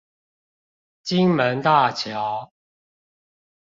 [1.03, 2.51] 金門大橋